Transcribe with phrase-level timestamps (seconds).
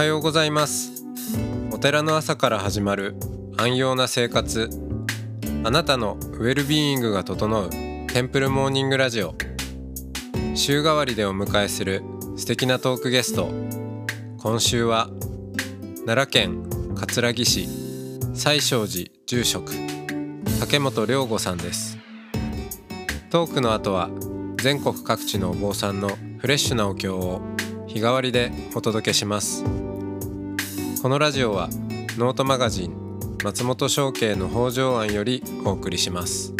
[0.00, 1.04] はようございます。
[1.70, 3.16] お寺の朝から始まる
[3.58, 4.70] 安養な生活。
[5.62, 9.34] あなたのウェルビーイングが整うテンプルモーニングラジオ。
[10.54, 12.02] 週替わりでお迎えする
[12.38, 13.50] 素敵なトークゲスト。
[14.38, 15.10] 今週は
[16.06, 17.66] 奈良県葛城市
[18.32, 19.74] 西勝寺住職
[20.60, 21.98] 竹本良吾さんです。
[23.28, 24.08] トークの後は
[24.62, 26.08] 全国各地のお坊さんの
[26.38, 27.42] フレッシュなお経を
[27.86, 29.62] 日替わりでお届けします。
[31.02, 31.70] このラジオは
[32.18, 36.52] ノートマガジン松本商家の北条庵よりお送りします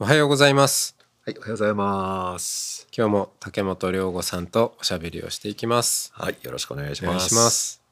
[0.00, 2.75] おはようございますはい、おはようございます。
[2.98, 7.10] 今日も竹本良吾さんとおしゃべりをしていきますはい、よろしくお願いします。
[7.10, 7.82] お願いします。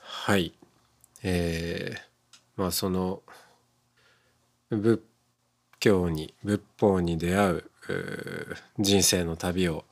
[0.00, 0.52] はい。
[1.22, 3.22] えー、まあその
[4.70, 5.00] 仏
[5.78, 7.64] 教に仏法に出会う
[8.80, 9.84] 人生の旅を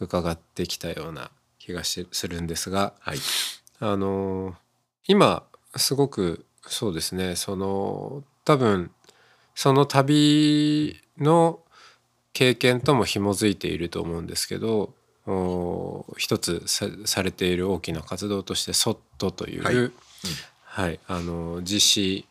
[0.00, 1.30] 伺ってきたような
[1.60, 3.18] 気がしするんですが、はい、
[3.78, 4.54] あのー
[5.06, 5.44] 今
[5.76, 8.90] すごくそうですねその多分
[9.54, 11.60] その旅の
[12.36, 14.92] 経験とも紐づいていると思うんですけど
[15.26, 19.90] お一つさされている大きな活動として「ソット」という、はい。
[20.62, 22.26] はいあの実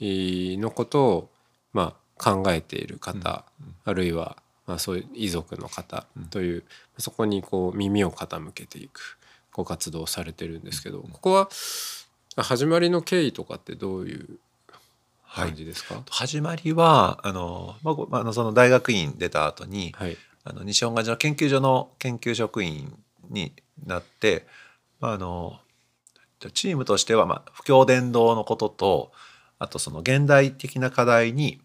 [0.00, 1.30] 施のことを、
[1.72, 3.44] まあ、考えている方、
[3.84, 6.64] あるいは、まあ、そういう遺族の方という、
[6.98, 9.18] そこにこう耳を傾けていく
[9.52, 11.48] ご活動をされてるんですけど、ここは
[12.36, 14.38] 始まりの経緯とかってどういう
[15.34, 20.16] 感じですか、始まりはあの、まあご、あのその大学院出た後に、はい。
[20.46, 22.94] あの西本願寺の研究所の研究職員
[23.30, 23.52] に
[23.86, 24.46] なって、
[25.00, 25.58] まあ、あの
[26.52, 29.12] チームとしては、まあ、不教伝道のことと
[29.58, 31.62] あとその現代的な課題に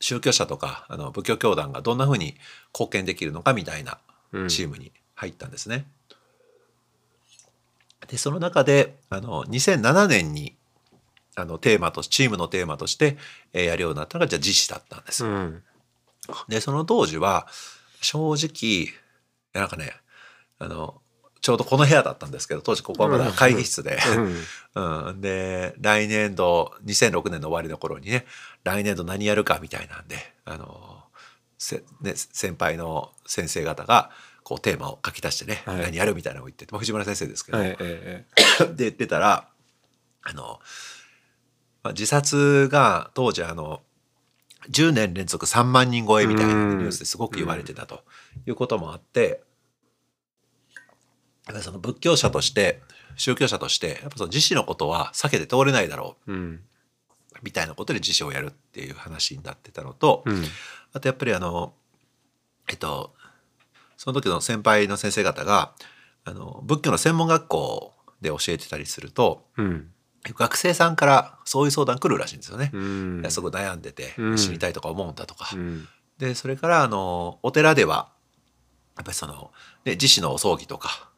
[0.00, 2.34] 宗教者とかあの仏教教団がどんなふうに
[2.74, 3.98] 貢献できるのかみたいな
[4.32, 4.48] うん。
[4.48, 5.86] チームに入ったんですね。
[8.08, 10.55] でその中であの2007年に
[11.36, 13.18] あのテーマとチームのテーマとして、
[13.52, 15.24] えーやるようになったのがじゃあ実施だったんです。
[15.24, 15.62] うん。
[16.48, 17.46] でその当時は
[18.00, 18.88] 正直
[19.52, 19.92] なんかね
[20.58, 21.00] あの
[21.40, 23.98] ちょうどこの部屋だったんですけど当時ここはまだ会議室で、
[24.74, 28.26] うん、 で来年度2006年の終わりの頃にね
[28.64, 31.04] 来年度何やるかみたいなんであの
[31.58, 34.10] せ、ね、先輩の先生方が
[34.42, 35.76] こうテーマを書き出してね、はい。
[35.82, 38.24] 何やるみたいなのを言ってて、まあ、藤村先生ですけど、はいえ。
[38.74, 39.48] で言ってたら
[40.22, 40.60] あの、
[41.86, 43.80] まあ、自殺が当時あの
[44.70, 48.02] 10年連続3万人超えみたいなうんニュースですごく言われてたと。
[48.44, 49.40] いうこともあって
[50.74, 50.84] やっ
[51.46, 52.82] ぱりその仏教者として
[53.14, 56.38] 宗教者としてやっぱその自死のことは避けて通れないだろえうん。
[56.38, 56.60] う
[57.42, 60.44] みたいなことで自死をやるっていう話になってたのと、うん。
[60.92, 61.72] あとやっぱりあの
[62.68, 63.14] えっと
[63.96, 65.72] その時の先輩の先生方が
[66.24, 69.92] あの仏教の専門学校で教えてたりするとうん
[70.34, 72.70] 学生さんからそういう相談来るらしいんですよね。
[72.72, 73.24] うん。
[73.28, 74.38] すごい悩んでてうん。
[74.38, 75.50] 死にたいとか思うんだとか。
[75.54, 75.88] うん。
[76.18, 78.08] でそれからあのお寺では
[78.96, 79.50] やっぱりその、
[79.84, 81.10] ね、自死のお葬儀とか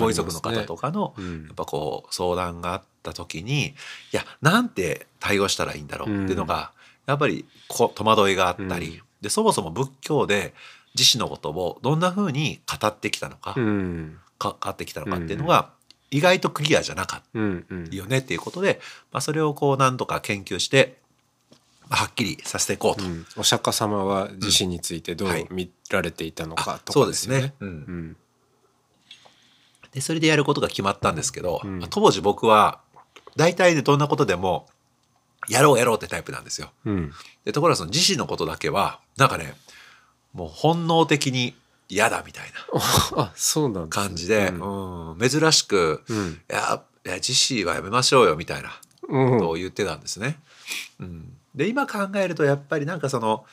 [0.00, 1.44] ご遺族の方とかの、うん。
[1.46, 3.72] やっぱこう相談があった時にい
[4.12, 6.72] やなんて対応したらいいんだろうっていうのが、
[7.06, 9.02] やっぱりこ戸惑いがあったり、うん。
[9.20, 10.54] でそもそも仏教で
[10.94, 14.18] 自死のことをどんなふうに語ってきたのか、うん。
[14.38, 15.70] か語ってきたのかっていうのが
[16.10, 18.80] 意外とクリアじゃなかっうんうんたよねっていうことで、
[19.12, 20.98] まあ、それをこう何度か研究して、
[21.88, 23.04] まあはっきりさせていこうと。
[23.04, 27.54] うんお釈迦様は自身についてどうはい見られていたのかとそうですね。。
[27.60, 28.16] うんうん
[29.92, 32.80] でそれでやることが決まったんですけど、うん当時僕は
[33.36, 34.66] 大体でどんなことでも
[35.48, 36.70] やろうやろうってタイプなんですよ。
[36.84, 37.12] うん
[37.44, 39.54] でところがその自身のことだけはなんかね
[40.32, 41.54] もう本能的に
[41.88, 42.44] 嫌だみたい
[43.14, 43.32] な。
[43.88, 44.52] 感じで、
[45.20, 46.40] 珍しく、うん。
[46.50, 48.72] いやいや自死はやめましょうよみたいな
[49.08, 49.30] うん。
[49.38, 50.40] ことを言ってたんですね。
[50.98, 53.44] うん、で今考えるとやっぱりなんかその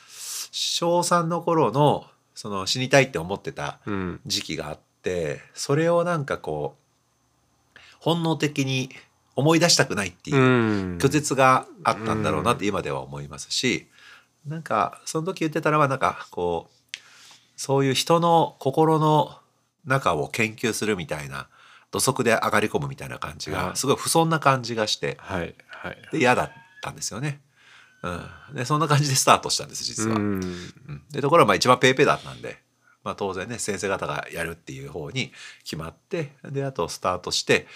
[0.50, 4.20] 小3の頃のその死にたいって思ってたうん。
[4.26, 6.76] 時期があってそれをなんかこ
[7.76, 8.90] う本能的に
[9.36, 10.98] 思い出したくないっていううん。
[10.98, 13.86] 拒絶があったんだろうなって今では思いますし、
[14.46, 16.74] なんかその時言ってたのはなんかこう
[17.56, 19.38] そういう人の心の
[19.84, 21.48] 中を研究するみたいな
[21.90, 23.64] 土足で上がり込むみたいな感じはい。
[23.68, 25.98] がすごい不遜な感じがしてはいはい。
[26.12, 26.52] で嫌だっ
[26.82, 27.40] たんですよね。
[28.02, 30.16] うん、でそんな感じでスタートしたんです実は。
[30.16, 30.22] うん。
[30.22, 31.02] うん。
[31.10, 32.58] でところがまあ一番ペイペイだったんで、
[33.02, 37.66] まあ、当然ね先生方がやるっていう方に決まってであとスタートして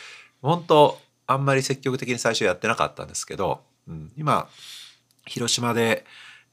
[0.42, 4.48] 本当あんまり積極的に最初やってなかったんですけど、うん、今
[5.28, 6.04] 広島で、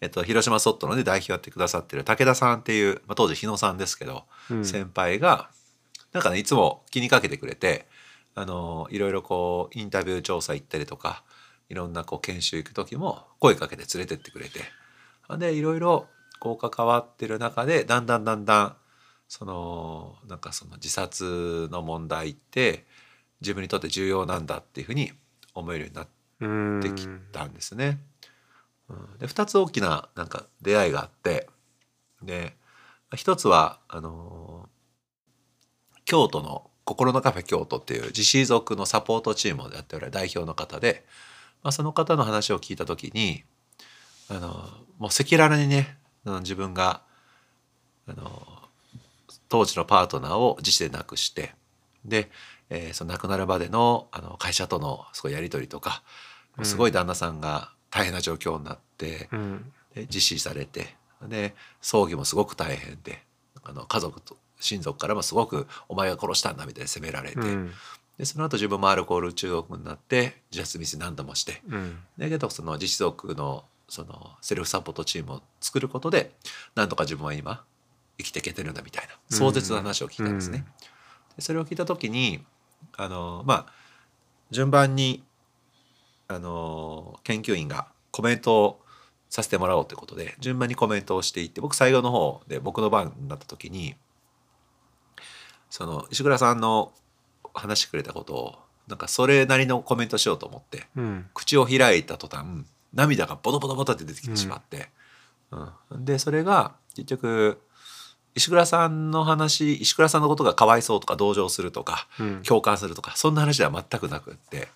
[0.06, 5.50] えっと、広島ソットの、ね、代表やってくださってる武田さんっていう、まあ、当時日野さんですけど、うん先輩が
[6.14, 7.88] なんかねいつも気にかけてくれて
[8.36, 11.24] あのいろいろこうインタビュー調査行ったりとか
[11.68, 14.62] いろんなこう研修行く時も声かけて連れてってくれて
[15.38, 16.06] でいろいろ
[16.40, 18.76] こう関わってる中でだんだんだんだん
[19.28, 22.86] そのなんかその自殺の問題って
[23.42, 25.12] 自分にとって重要なんだっていうふうに
[25.56, 26.08] 思えるようになっ
[26.42, 28.00] うんてきたんですね。
[28.90, 31.48] うん、で2つ大きななんか出会いがあって
[32.22, 32.56] で
[33.16, 34.70] 一つはあの
[36.06, 41.06] 京都の心のカフェ京都っていう自死族のサポートチームをやっておられる代表の方で、
[41.64, 43.44] まあ、その方の話を聞いた時に
[44.30, 44.50] あの
[45.00, 47.02] もう赤裸々にねうん自分が
[48.08, 48.48] あの
[49.50, 51.54] 当時のパートナーを自死で亡くして
[52.04, 52.30] で、
[52.70, 56.04] えーその亡くなるまでのあの会社とのすごいやり取りとか
[56.64, 59.72] すごい旦那さんが大変な状況になって、うん。
[59.96, 60.94] で実施されて
[61.30, 63.24] で葬儀もすごく大変で
[63.64, 67.74] あの家族と親族からもすごく「お前が殺したんだ」みたいに責められて、うん。
[68.18, 72.00] でその後自分もアルコール中毒になって自殺未遂何度もしてうん。
[72.18, 76.36] だけどその自死族のそのセルフサポートチームを作ることで
[76.76, 77.64] なんとか自分は今
[78.18, 80.66] 生きていけてるんだみたいな壮絶な話を聞いたんですね。
[81.38, 82.44] でそれを聞いた時に
[82.98, 83.74] あのまあ
[84.52, 85.24] 順番に
[86.28, 88.82] あの研究員がコメントを
[89.30, 93.96] させてもらおうということで順番にコメントをしていって僕最後の方で僕の番になった時に
[95.70, 96.94] その石倉さんの
[97.54, 98.56] 話してくれたことを
[98.88, 101.26] なんかそれなりのコメントしようと思ってうん。
[101.34, 104.90] 口を開いた途端涙がボトボトボトって出てきてしまって、
[105.52, 106.06] うん。
[106.06, 107.62] でそれが結局
[108.36, 112.44] 石倉さんの話石倉さんのことがかわいそうとか同情するとかうん。
[112.44, 114.68] 共感するとかそんな話では全くなくって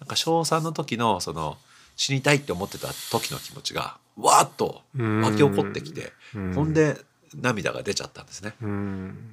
[0.00, 1.56] なんか小3の時のその
[1.96, 6.54] 死にたいって思ってた時の気持ちがわーっと湧き起こってきて、うん。
[6.54, 6.96] ほんで
[7.34, 8.54] 涙が出ちゃったんですね。
[8.60, 9.32] うん。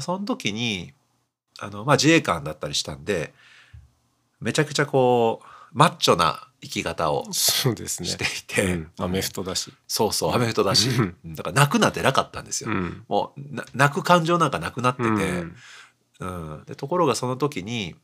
[0.00, 0.92] その時に
[1.58, 3.32] あの、まあ、自衛官だったりしたんで
[4.40, 8.08] めちゃくちゃこうマッチョな生き方をそうですね。
[8.08, 8.90] していて、うん。
[8.98, 9.72] アメフトだし。
[9.88, 10.90] そうそうアメフトだし。
[10.90, 11.34] うん。
[11.34, 12.70] だから泣くなんてなかったんですよ。
[12.70, 13.04] うん。
[13.08, 15.56] もうな泣く感情なんかなくなってて、うん。
[16.20, 16.64] うん。
[16.66, 17.96] でところがその時に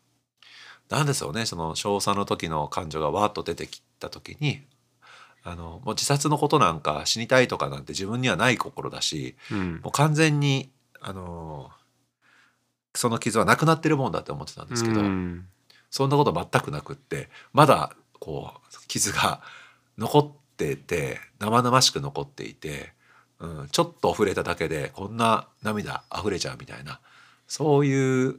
[0.88, 4.62] 何ですよねその小3の時の感情がわーっと出てきた時に
[5.46, 9.80] あのもう自殺のことなんか死にたいとかなんて自分にはない心だしうん。
[9.82, 11.70] もう完全にあの
[12.94, 15.46] その傷はなくなってるもんだって思ってたんですけど、うん。
[15.90, 19.40] そんなこと全くなくってまだこう傷が
[19.98, 22.92] 残ってて生々しく残っていて、
[23.38, 26.98] うん、ちょっと触れただけでこんな涙溢れちゃうみたいな
[27.46, 28.36] そういう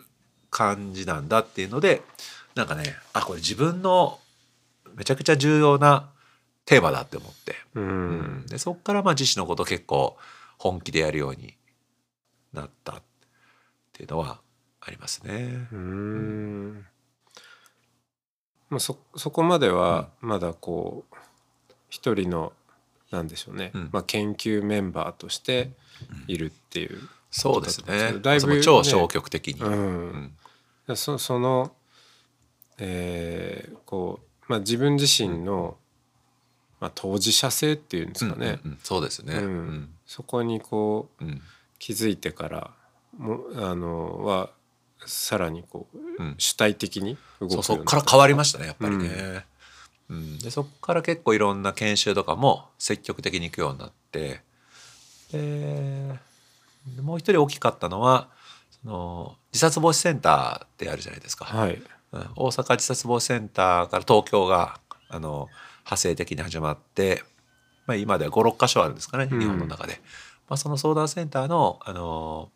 [0.49, 2.01] 感じなんだっていうので
[2.57, 4.19] なんかねあこれ自分の
[4.95, 6.09] めちゃくちゃ重要な
[6.65, 8.19] テーマだって思って、ううん。
[8.43, 10.17] んでそっからまあ自身のこと結構
[10.57, 11.55] 本気でやるように
[12.53, 13.01] なったっ
[13.93, 14.39] ていうのは
[14.81, 15.67] ありますね。
[15.71, 16.85] うん。
[18.69, 21.15] まあそそこまではまだこう
[21.89, 22.53] 一人の
[23.11, 23.89] なんでしょうね、うん。
[23.91, 25.71] まあ、研究メンバーとして
[26.27, 26.99] いるっていう、
[27.31, 28.19] そうですね。
[28.21, 29.61] だいぶね超消極的に。
[29.61, 30.33] うん。
[30.87, 30.95] うん。
[30.95, 31.73] そその、
[32.79, 35.77] えーこう、まあ、自分自身の、
[36.79, 39.35] まあ、当事者性っていうんですかね、うんうんそうですね。
[39.35, 39.69] ううん。
[39.69, 41.41] んそこにこううん。
[41.79, 42.71] 気づいてから
[43.17, 44.49] もあのは
[45.05, 46.35] さらにこううん。
[46.37, 49.45] 主体的に動くそうそっから変わりましたねやっぱりね。
[50.09, 50.39] うん。
[50.39, 54.41] でそっから結構いろんな研修とかも積極的に行くようになって
[55.31, 56.17] で
[57.01, 58.29] もう一人大きかったのは
[58.83, 61.45] その自殺防止センターってあるじゃないですか。
[61.45, 61.87] はい、うん
[62.35, 67.23] 大阪自殺防止センターから東京があの派生的に始まって、
[67.85, 69.39] まあ、今では56箇所あるんですかねうん。
[69.39, 70.01] 日本の中で、
[70.49, 72.49] まあ、その相談センターのあの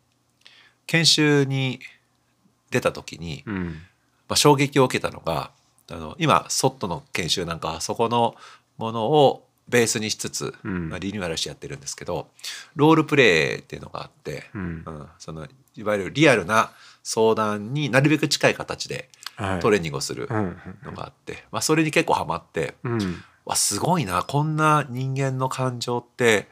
[0.86, 1.80] 研修に
[2.70, 3.64] 出た時に、うん。
[4.28, 5.50] まあ、衝撃を受けたのが
[5.90, 8.34] あの今ソットの研修なんかはそこの
[8.78, 10.90] ものをベースにしつつ、うん。
[10.90, 12.28] まあ、リニューアルしてやってるんですけど
[12.76, 16.70] ロールプレイっていうのがあって、うんうんそのいわゆるリアルな
[17.02, 19.08] 相談になるべく近い形ではい
[19.60, 22.74] トレーニングをするうんのがあって、まあ、それに結構ハマって。
[22.84, 23.22] うん。
[23.44, 24.22] わすごいな。
[24.22, 26.48] こんな人間の感情って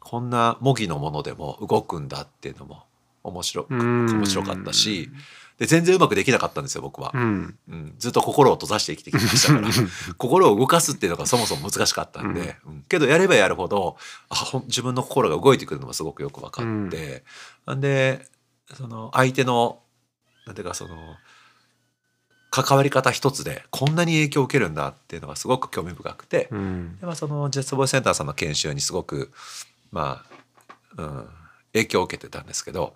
[0.00, 2.84] こんな模擬のものでも動くんだっていうのも
[3.22, 4.06] 面白うん。
[4.06, 5.10] 面白かったし。
[5.58, 7.12] で全然うまくできなかったんですよ僕は。
[7.14, 7.58] う、ん。
[7.68, 9.68] うん、ずっと心を閉ざして生きてきましたから。
[10.18, 12.82] 心を動かすっていうのがそもそも難しかったんで、うん。
[12.88, 13.96] けどやればやるほど
[14.30, 17.24] あ自分の心が動いてくるのもすごくよく分かって、
[17.66, 18.26] なんで
[18.74, 19.80] その相手の
[20.46, 20.96] なんていうかその
[22.54, 26.96] 関わり方一つでこんなに影響を受けるんだっていうのがすごく興味深くて、うん。
[27.00, 29.32] でまあ、そのジェストボイスセンターさんの研修にすごく
[29.90, 30.22] ま
[30.96, 31.28] あ、うん、
[31.72, 32.94] 影響を受けてたんですけど。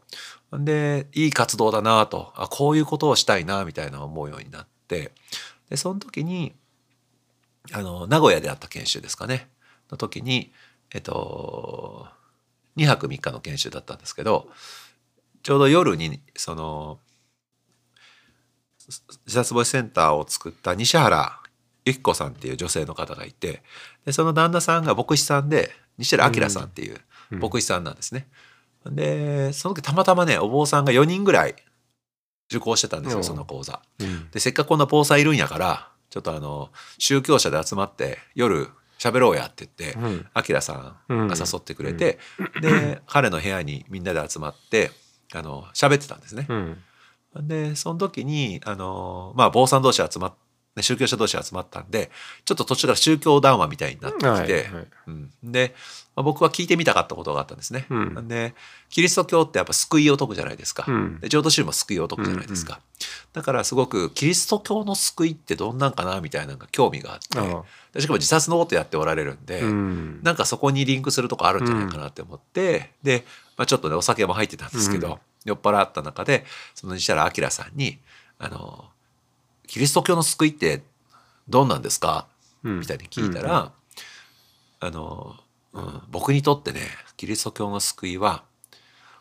[0.52, 2.32] でいい活動だなと。
[2.36, 5.10] あこういうことをしたいなみたいな思うようになって。
[5.68, 6.54] でその時に
[7.72, 9.48] あの名古屋であった研修ですかね。
[9.90, 10.52] の時に
[10.94, 12.06] えっと
[12.76, 14.48] 2泊3日の研修だったんですけど
[15.42, 17.00] ちょうど夜にその
[18.88, 21.40] 自殺ボイスセンターを作った西原
[21.85, 23.62] 由紀子さんっていう女性の方がいて
[24.04, 26.99] でその旦那さんが牧師さんで西原明さんっていう
[27.30, 27.40] うん。
[27.40, 28.26] 牧師さんなんですね。
[28.87, 31.57] でその時たまたまねお坊さんが4人ぐらい
[32.50, 33.25] 受講してたんですようん。
[33.25, 33.83] その講座。
[33.99, 34.30] うん。
[34.30, 38.68] でせっかくこんな坊さんいるんやからちょっとあの宗教者で集まって夜
[38.99, 40.26] 喋ろうやって言ってうん。
[40.49, 42.18] 明さんが誘ってくれて、
[42.61, 44.90] で彼の部屋にみんなで集まって
[45.35, 46.47] あの喋ってたんですね。
[46.49, 46.83] うん
[47.37, 50.35] でその時にあのまあ坊さん同士集まっ
[50.78, 52.11] ね宗教者同士集まったんで
[52.44, 54.64] ちょっと途中から宗教談話みたいになってきて、はいはい。
[55.08, 55.75] うん、で、
[56.16, 57.87] まあ僕は聞いてみたかったことがあったんですね。
[57.90, 58.28] うん。
[58.28, 58.54] で
[58.88, 60.85] キリスト教ってやっぱ救いを解くじゃないですか。
[60.88, 61.20] うん。
[61.20, 62.80] で浄土宗も救いを解くじゃないですか。
[63.32, 67.18] だからすごくキリスト教の救いってどんなんかなみたいなのが興味があっ
[67.92, 70.20] てしかも自殺のことやっておられるんで、うん。
[70.23, 73.25] なんかそこにリンクするとこあるんじゃないかなって思って、で、
[73.56, 77.99] まあ、ちょっとねお酒も入ってたんですけど、うん酔っ払った中でその西原明さんに
[78.38, 78.90] 「あの
[79.66, 80.83] キリスト教の救いって
[81.49, 82.26] どんなんですか?」
[82.64, 82.80] うん。
[82.80, 83.73] みたいに聞いたら、
[84.80, 85.37] あの、
[85.73, 86.80] うん、僕にとってね
[87.16, 88.42] キリスト教の救いは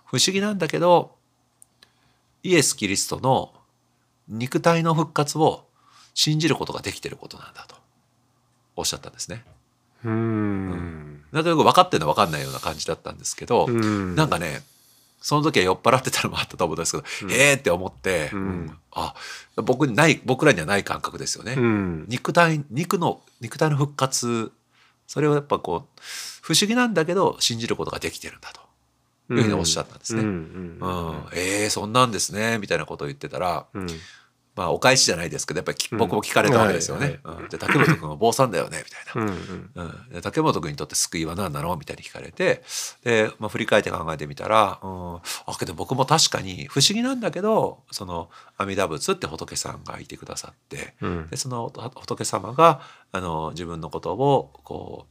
[0.06, 1.16] 不思議なんだけど
[2.42, 3.54] イエス・キリストの
[4.28, 5.66] 肉体の復活を
[6.14, 7.76] 信じることができてることなんだと
[8.76, 9.46] おっしゃったんですね。
[10.04, 11.24] うん。
[11.32, 14.16] なんとなく分かってるのは分かんないような感じだったんですけど、うん。
[14.16, 14.64] なんかね
[15.28, 17.32] その時は酔っ払ってたのもあったと思うんですけど、うん。
[17.34, 18.40] ええって思って、うん。
[18.40, 19.14] うんあ
[19.58, 21.56] 僕にない僕らにはない感覚ですよね。
[21.58, 22.06] うん。
[22.08, 24.54] 肉体肉の肉体の復活
[25.06, 26.02] それをやっぱこう
[26.42, 28.62] 不思議なんだけど信じることができてるんだと。
[29.30, 30.22] いうふうにおっしゃったんですね。
[30.22, 30.32] ううん
[30.80, 30.82] ん。
[31.34, 33.88] えーそんなんですねみたいなことを言ってたら、うん
[34.58, 37.20] まあお返しじゃないですけどやっぱり僕も聞かれたわけですよね。
[37.50, 39.32] で竹本君は坊さんだよねみたいな。
[39.32, 42.64] うんうん、で竹本君にとって救いは何なのみたいに聞かれて
[43.04, 45.22] で、まあ、振り返って考えてみたら、うん、あ
[45.60, 51.28] けど僕も確かに不思議なんだけどその阿弥陀仏って仏さんがいてくださってうん。
[51.30, 55.06] でその仏様があの自分のことをこ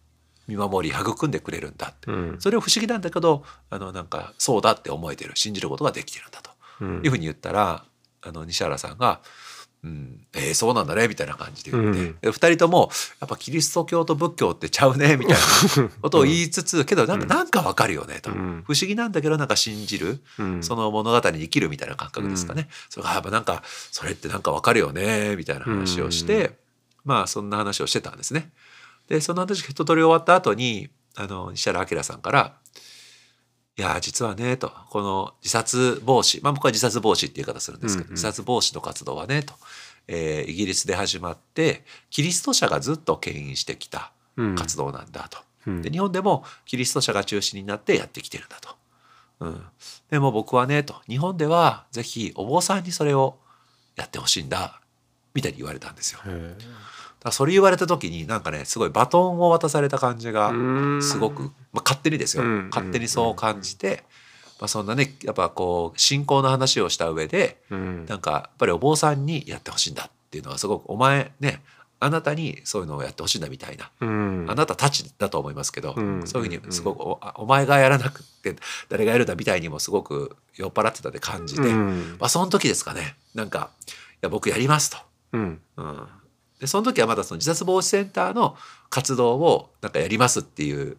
[0.49, 2.11] う見守り育んでくれるんだって。
[2.11, 2.37] うん。
[2.41, 6.51] それを不思議なんだけどあのなんかそうだって思えてる信じることができてるんだと。
[6.81, 7.05] うん。
[7.05, 7.85] いうふうに言ったら
[8.27, 9.21] あの西原さんが
[9.85, 12.91] 「うん、えーそうなんだね」みたいな感じで言って、うんで二人とも
[13.21, 18.65] 「やっぱキリスト教と仏教ってちゃうね」みたいなことを言いつつ、けどなんかなんかわかるよねと、うん。
[18.67, 20.63] 不思議なんだけどなんか信じる、うん。
[20.63, 26.55] その物語に生きるみたいな感覚ですかね、それがやっぱなんかそれってなんかわかるよねみたいな話をして、うん。
[27.05, 28.51] まあそんな話をしてたんですね。
[29.09, 32.57] でその話が一通り終わった後にあの西原明さんから
[33.79, 39.55] 「いや実はね」と「この自殺防止まあ僕は自殺防止っていう言い方するんですけど、うんうん自殺防止の活動はねと、
[40.09, 45.39] えーイギリスで始まってキリスト者がずっと牽引してきたうん活動なんだと。
[45.67, 48.77] うんで日本でもキリスト者が中心になってやってきてるんだと。
[49.41, 49.67] うん、
[50.11, 53.37] でも僕はねと日本ではぜひお坊さんにそれを
[53.97, 54.81] やってほしいんだ
[55.35, 56.21] みたいに言われたんですよ。
[57.33, 61.43] それ言われた時になんかねすごいバトンを渡された感じがーすごく、
[61.73, 64.05] まあ、勝手にですよ、うん勝手にそう感じて、
[64.61, 68.07] まあ、そんなねやっぱこう信仰の話をした上でうん。
[68.07, 71.63] なんかやっぱりお坊さんにやってほしいんだっていうのはすごくお前ね
[71.99, 73.91] あなたにそういうのをやってほしいんだみたいな。
[74.01, 74.47] うん。
[74.49, 78.55] あなたたちだと思いますけど、うんそういうふうにすごくおあお前がやらなくって
[78.91, 82.17] 誰がやるんだみたいにもすごく酔っ払ってたって感じで、うん。
[82.21, 83.17] まあ、その時ですかね。
[83.35, 84.99] なんか「いや僕やります」と。
[85.33, 85.61] うん。
[85.77, 86.09] うん、
[86.61, 88.57] でその時はまだその自殺防止センターの
[88.89, 90.97] 活動をなんかやりますっていう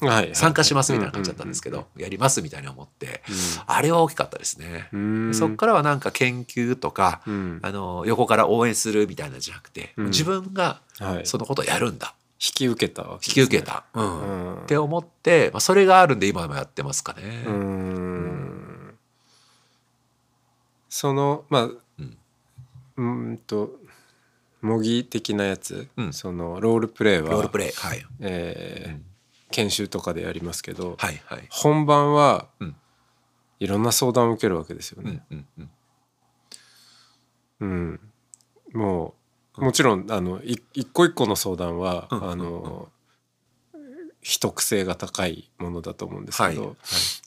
[0.00, 3.32] はい参加しますみたいな感じだったんですけど、やりますみたいに思ってう
[3.66, 4.88] あれは大きかったですね。
[5.34, 7.60] そっからはなんか研究とか、うん。
[7.62, 10.06] あの横から応援するみたいなんじゃなくて、うん。
[10.06, 11.26] 自分がはい。
[11.26, 12.14] そのことをやるんだ。
[12.42, 14.06] 引き受けた引き受けた、ううん。
[14.06, 17.44] んって思って、まあ、それがあるんで今もやってますかね。
[17.46, 18.94] うーん。
[20.88, 23.78] そのまあううんーんと
[24.60, 26.12] 模擬的なやつ、うん。
[26.12, 29.04] そのロールプレイはロールプレイはい、えーうん。
[29.50, 31.46] 研修とかでやりますけど、はいはい。
[31.50, 32.76] 本番はうん。
[33.58, 35.22] いろんな相談を受けるわけですよね。
[35.30, 35.70] うんうん
[37.60, 38.00] うん、
[38.72, 39.14] も
[39.58, 42.88] うもちろんあのい一個一個の相談は、うんあの
[44.22, 46.76] 秘匿性が高いものだと思うんですけど、はいはい。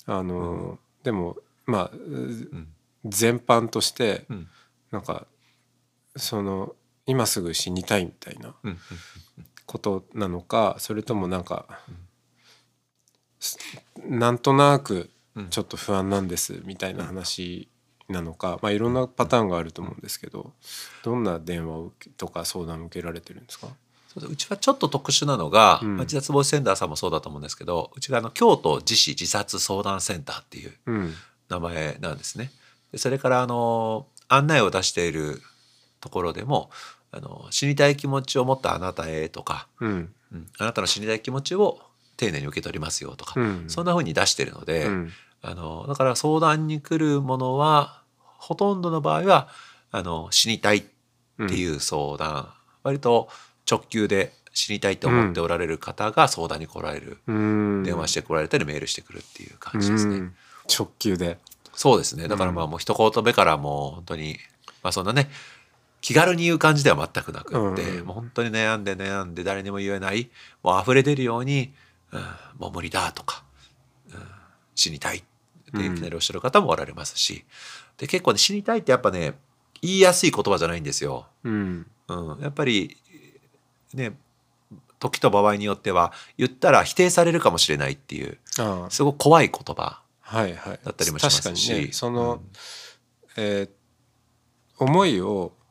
[0.06, 2.68] あのでもまあうん。
[3.06, 4.48] 全般としてうん。
[4.92, 5.26] なんか
[6.16, 6.76] その
[7.06, 8.56] 今すぐ死にたいみたいな
[9.66, 11.68] ことなのかそれともなんか、
[13.40, 13.58] す
[14.08, 15.50] なんとなくうん。
[15.50, 17.68] ちょっと不安なんですみたいな話
[18.08, 20.54] なのか、まあ、いろんなパターンがあると思うんですけど
[21.02, 23.68] どんな電話をとか相談を受けられてるんですか？
[24.08, 25.96] そうちはちょっと特殊なのが、うん。
[25.98, 31.14] まあ自殺防止センターさんもそうだと思うんですけどうちがあの京都自死自殺相談センターっていううん。
[31.50, 32.52] 名前なんですね。
[32.92, 35.42] でそれからあの案内を出している
[36.00, 36.70] ところでも
[37.16, 40.14] あの死にたい気持ちを持ったあなたへとか、うん。
[40.34, 40.48] うん。
[40.58, 41.80] あなたの死にたい気持ちを
[42.18, 43.66] 丁寧に受け取りますよとか、うん。
[43.68, 45.12] そんな風に出してるので、うん。
[45.44, 49.50] あのだから相談に来るものはほとんどの場合は
[49.92, 50.84] あの死にたいっ
[51.48, 52.52] ていう相談、
[52.82, 53.30] 割と
[53.70, 57.84] 直球で死にたいと思っておられる方が相談に来られる、うん。
[57.84, 60.16] 電話して来られたりメールしてくるっていう感じですね。
[60.16, 60.36] うん。
[60.68, 61.38] 直球で。
[61.76, 62.28] そうですね。
[62.28, 64.38] だからまあもう一言目からもう本当に
[64.82, 65.30] まあそんなね
[66.04, 68.06] 気軽に言う感じでは全くなくって、うん。
[68.06, 70.30] もう本当に悩んで悩んで誰にも言えない
[70.62, 71.74] もう溢れ出るように、
[72.12, 72.22] うん、
[72.60, 73.46] もう無理だとか、
[74.12, 74.20] うん、
[74.76, 75.22] 死にたいっ
[75.72, 77.46] ていきなりおっしゃる方もおられますし、
[77.98, 79.36] で結構ね死にたいってやっぱね
[79.82, 81.26] 言いやすい言葉じゃないんですよ。
[81.46, 81.88] うん。
[82.10, 82.98] うん、やっぱり
[83.94, 84.12] ね
[85.00, 88.38] 時と場合によっては言ったら否定されるかもしれないっていう
[88.90, 90.80] すごく怖い言葉はいはい。
[90.84, 91.44] だったりもしますし。
[91.44, 92.42] 確かにねその、うん。
[93.38, 93.70] えー
[94.80, 95.63] 思いを、うん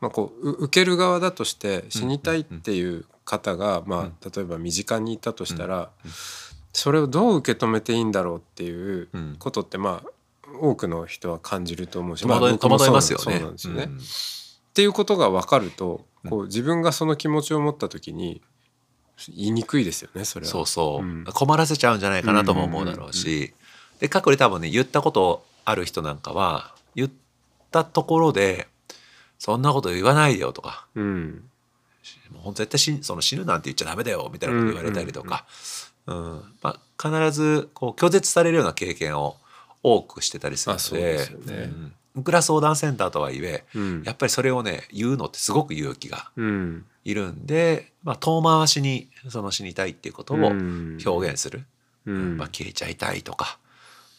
[0.00, 5.90] まあ、こうう受ける側だとして死にたいっていう方が、まあ、例えば身近にいたとしたら、
[6.72, 9.36] それをどう受け止めていいんだろうっていううん。
[9.38, 10.08] ことってまあ
[10.60, 13.24] 多くの人は感じると思うし、戸惑い戸惑いますよね。
[13.24, 13.84] そうなんですよね。
[13.84, 13.96] うん。
[13.96, 14.00] っ
[14.74, 18.40] ていうことが分かるとこう自分がその気持ちを持った時に
[19.28, 20.52] 言いにくいですよねそれは。
[20.52, 21.24] そうそう、うん。
[21.24, 23.52] 困らせちゃうんじゃないかなとも思うだろうし、
[23.98, 27.10] で過去に多分ね言ったことある人なんかは言っ
[27.70, 28.68] たところで
[29.38, 30.86] そんなこと言わないでよとか。
[30.94, 31.44] うん。
[32.32, 35.46] もう絶対死その死ぬなんて言っちゃダメだよみたいなこと言われたりとか、
[36.06, 39.36] うんまあ、必ずこう拒絶されるような経験を
[39.82, 41.12] 多くしてたりするので。
[41.12, 41.54] ですよね。
[42.16, 42.20] うん。
[42.20, 44.02] いくら相談センターとはいえうん。
[44.04, 46.84] やっぱりそれをね言うのってすごく勇気がうん。
[47.04, 50.98] いるんで、まあ、遠回しにその死にたいっていうことをうん。
[51.04, 51.64] 表現する、
[52.06, 52.36] うん。
[52.36, 53.58] まあ、消えちゃいたいとか。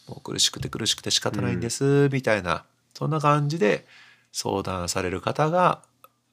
[0.07, 2.63] もう苦しくて苦しくて仕方ないんですみたいな、
[2.95, 3.85] そんな感じで
[4.31, 5.81] 相談される方が、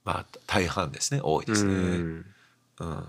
[0.04, 1.20] まあ、大半ですね。
[1.22, 1.72] 多いですね。
[1.72, 2.26] うん。
[2.80, 3.06] うん。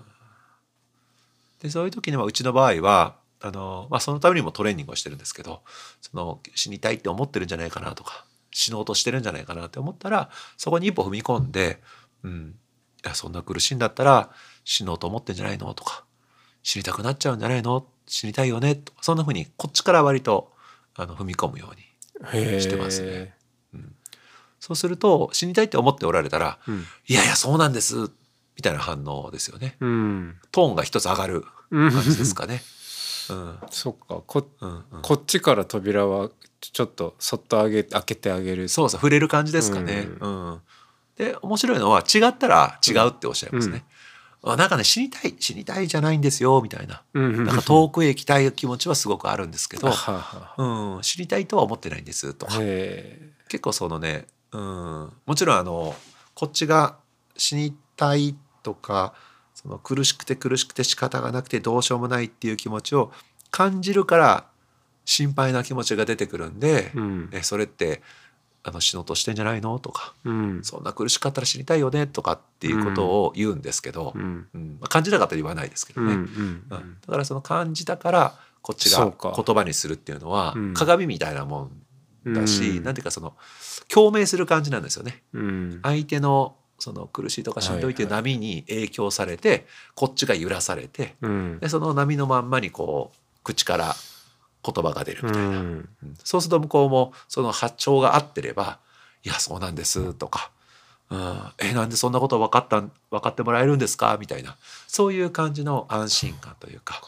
[1.61, 5.61] でそういう時にはうちの場合はあの、まあ、そのためにもトレーニングをしてるんですけど
[6.01, 11.81] その死にたいって思ってるんじゃないかなとか死のうとしてるんじゃないかなって思ったらそこに一歩踏み込んで
[12.23, 12.55] 「うん、
[13.03, 14.31] いやそんな苦しいんだったら
[14.63, 16.03] 死のうと思ってんじゃないの?」とか
[16.63, 20.53] 「死にたくなっちゃうんじゃないの死にたいよね」とかそんな風にこっちから割と
[20.95, 23.36] あの踏み込むようにしてますね
[24.59, 28.09] そうすると死にたいって思っておられたらうん「いやいやそうなんです」
[28.57, 29.77] みたいな反応ですよね。
[29.79, 30.35] うん。
[30.51, 31.91] トーンが一つ上がるうん。
[31.91, 32.63] 感じですかね。
[33.29, 33.59] うん。
[33.69, 34.21] そっか。
[34.25, 38.67] こうんうん、こっちから扉はちょっとそっと上げ開けてあげる。
[38.67, 40.09] そうそう触れる感じですかね。
[40.19, 40.61] うん。
[41.17, 43.85] で面白いのは違ったら違うっておっしゃいますね。
[44.43, 47.03] あなんかね死にたい死にたいじゃないんですよみたいな。
[47.13, 49.89] うんなんか遠くへ行きたい気持ちはすごくあるんですけど
[50.57, 52.57] うん、死にたいとは思ってないんですとか。
[52.59, 54.61] へ結構そのね、う
[55.05, 55.95] ん、もちろんあの
[56.33, 56.97] こっちが
[57.35, 59.13] 死にたいとか
[59.53, 63.11] その苦しくて苦しくて仕方がなくてどうしようもないっていう気持ちを
[63.51, 64.45] 感じるから
[65.05, 67.29] 心配な気持ちが出てくるんで、ーうん。
[67.31, 68.01] えそれって
[68.63, 69.79] あの死のうとしてんじゃないの？
[69.79, 70.13] とか。
[70.25, 70.59] うん。
[70.63, 72.07] そんな苦しかったら死にたいよね？
[72.07, 74.25] とかっていうことを言うんですけど、ううん。
[74.25, 80.73] んまあ感じなかったら言わないですけどね、うんだからその感じたからこっちが言葉にするっていうのはうん。
[80.73, 81.71] 鏡みたいなもん
[82.33, 82.83] だし、うん。
[82.83, 83.33] なんていうかその
[83.87, 85.23] 共鳴する感じなんですよね。
[85.33, 85.79] うん。
[85.83, 91.59] 相手のその苦しいとかしんどいっていう波に影響されて、こっちが揺らされてうん。
[91.59, 93.95] でその波のまんまにこう口から
[94.63, 95.55] 言葉が出るみたいな、うん。
[95.55, 96.17] うん。
[96.23, 98.79] そうすると向こうもその波長が合ってれば
[99.23, 100.51] 「いやそうなんです」とか
[101.09, 104.55] 「うん、えなんでそんなこと分かったん分かってもらえるんですか?」みたいな。
[104.87, 107.01] そういう感じの安心感というか、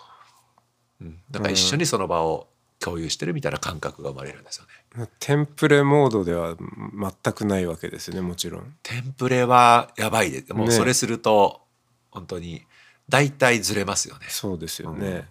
[1.01, 2.47] うん、だから一緒にその場を
[2.79, 4.65] 共有してるみたいな感覚が生まれるんですよ
[4.97, 5.07] ね。
[5.19, 8.75] テンプレモードでは全くないわけですよねもちろん。
[8.83, 11.61] テンプレはやばいでもうねそれすると
[12.09, 12.63] 本当に
[13.07, 14.27] 大体ずれますよね。
[14.29, 15.27] そうですよね、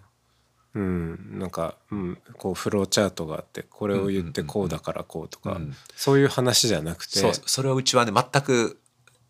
[0.75, 5.75] うん、なんか、うん、こうフローチャートがあってこれを言ってこうだからこうとか、うん。
[5.95, 7.19] そういう話じゃなくて。
[7.19, 8.79] そうそれをうちはね全く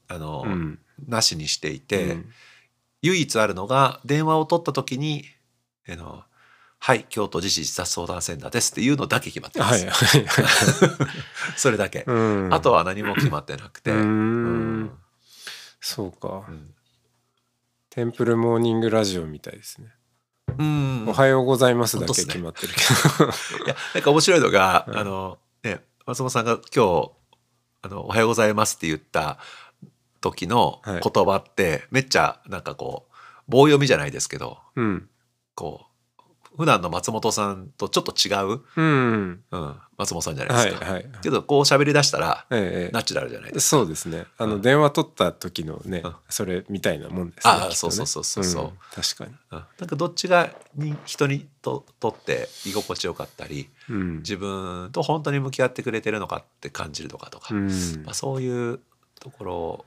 [0.08, 0.80] あの、うん。
[1.08, 2.30] なしにしていて、うん。
[3.02, 5.24] 唯一あるのが電話を取った時に
[5.88, 6.24] 「あの
[6.82, 10.28] はい京都自治自殺相談センターです」っていうのだけ決まってます、はいはい。
[11.58, 12.54] それだけ、うん。
[12.54, 14.02] あとは何も決まってなくて、うーん。
[14.02, 14.08] う
[14.86, 14.92] ん。
[15.82, 16.74] そうか、うん。
[17.90, 19.94] テンプルモーニングラジオみたいですね、
[20.58, 21.06] うん。
[21.10, 27.12] おはようございますだけ決まってるけいやなんか面白いのが、うんあのね松本さんが今日
[27.82, 29.38] あの「おはようございます」って言った
[30.22, 31.02] 時のはい。
[31.02, 33.16] 言葉って、めっちゃなんかこう
[33.48, 35.10] 棒読みじゃないですけどどうん。
[35.56, 35.89] こう
[36.60, 39.42] 普段の松本さんとちょっと違う、うん。
[39.50, 40.86] うん、松本さんじゃないですか。
[40.86, 41.10] はいはい。
[41.22, 44.26] けどこう喋り出したらええナチュラルじゃないですそうですね。
[44.38, 46.16] あの、うん電話取った時のね、うん。
[46.28, 47.76] それみたいなもんですねあね。
[47.76, 48.64] そうそうそうそうそう。
[48.66, 54.18] ん確かに、なんかどっちがに人にととって居心地よかったりうん。
[54.18, 57.68] 自分と本当に向き合ってくれてるのかって感じるのかとか、うん。
[58.04, 58.82] まあ、そういう
[59.22, 59.86] ところ、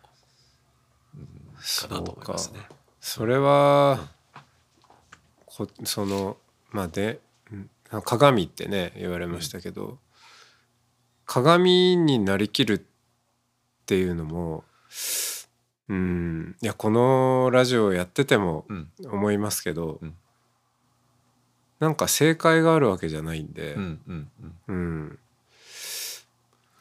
[1.15, 2.61] うんかなと思いますね。
[2.99, 4.09] それは、
[5.45, 6.39] こその
[6.73, 7.21] まあで
[7.53, 9.99] うん鏡ってね言われましたけど、
[11.27, 12.81] 鏡になりきるっ
[13.87, 14.65] ていうのも
[15.89, 20.15] うんいやこのラジオやっててもうん思いますけど、うん。
[21.81, 24.29] なんか正解があるわけじゃないんで、うんうん
[24.69, 24.77] うん。
[24.77, 24.79] う
[25.13, 25.19] ん、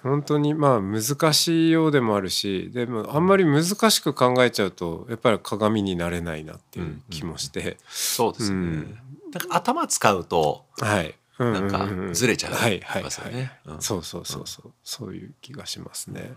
[0.03, 8.55] 本当にまあ難しいようでもあるしでもあんまり難しく考えちゃうとやっぱり鏡になれないなっていう気もして、そうですね。
[8.55, 8.99] うん
[9.31, 13.03] なんか頭使うとはい、うんなんかずれちゃいはいはい。
[13.03, 13.51] ますよはいね。
[13.65, 13.81] うん。
[13.81, 16.33] そうそうそうそう、そういう気がしますね。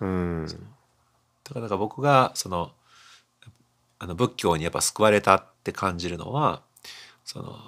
[0.00, 2.72] うん、だからなんか僕がその
[3.98, 6.62] あの仏教にやっぱ救われたって感じるのは
[7.24, 7.58] その、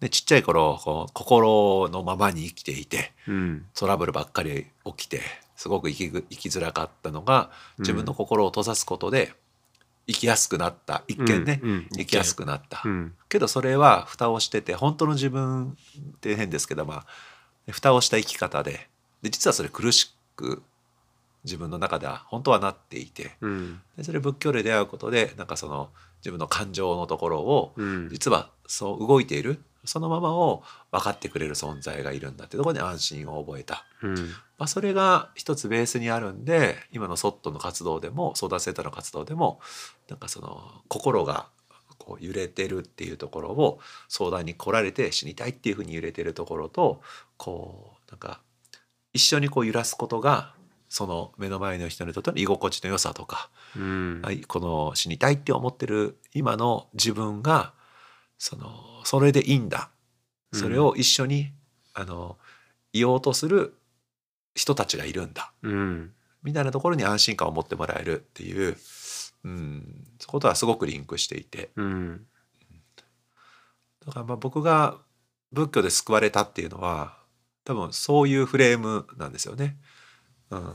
[0.00, 5.20] ね、ちっちゃい頃こう心のままに生きていてうん、トラブルばっかり起きて
[5.54, 9.34] すごく生きぐ生きづらかったのが自分の心を閉ざすことで
[10.08, 11.04] 生きやすくなった。
[11.06, 11.88] 一見ね、うんうん。
[11.96, 17.06] 生きやすくなった、うん、けどそれは蓋をしてて本当の自分って変ですけどまあ
[17.70, 18.88] 蓋をした生き方で。
[19.22, 20.62] で実はそれ苦しく
[21.44, 23.32] 自分の中では本当はなっていて。
[23.42, 25.90] うん、でそれ仏教で出会うことでなんかその
[26.20, 34.14] 自分の感情のところをうん、実はそう動いているそのままを分かってくれる存在がいるんだってところに安心を覚えた、うん、
[34.58, 39.60] まあ、それが一つベースにあるんで今のソットの活動でも相談センターの活動でも
[40.08, 41.48] なんかその心が
[41.98, 47.00] こう揺れてるっていうところを相談に来られて死にたいっていうふうに揺れてるところと
[47.36, 48.40] こうなんか
[49.12, 50.54] 一緒にこう揺らすことが
[50.88, 57.74] その目の前の人にとっての居心地の良さとか、うん、はい、この死にたいって思ってる今の自分が
[58.38, 59.88] そのそれでいいんだ。
[60.52, 61.50] それを一緒に、
[61.94, 62.36] あの
[62.92, 63.72] 言おうとする
[64.54, 65.50] 人たちがいるんだ。
[65.62, 68.76] うん、みたいなところに安心感を持ってもらえるっていう、
[69.44, 71.70] うん、そことはすごくリンクしていて。
[71.76, 72.26] うん、
[74.04, 74.98] だからまあ僕が
[75.52, 77.16] 仏教で救われたっていうのは
[77.64, 79.78] 多分そういうフレームなんですよね。
[80.50, 80.74] うん、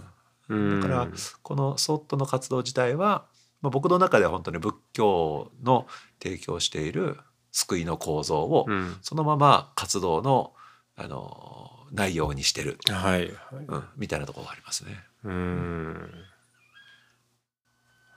[0.50, 1.08] うん、だから
[1.44, 3.28] このソットの活動自体は、
[3.62, 5.86] まあ、僕の中では本当に仏教の
[6.20, 7.20] 提供している
[7.54, 10.54] 救いの構造をうん、そのまま活動の
[10.96, 13.32] あの内容にしてる、はい、はい、
[13.68, 15.04] うん、みたいなところがありますね。
[15.24, 16.12] うん、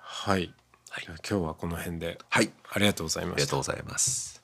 [0.01, 0.53] はい、
[0.91, 1.05] はい。
[1.07, 2.19] 今日はこの辺で。
[2.31, 3.37] はい、ありがとうございました。
[3.37, 3.59] ありがとう。
[3.59, 4.43] ございます。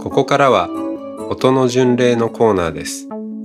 [0.00, 0.68] ここからは
[1.30, 3.08] 音の巡礼のコーナーです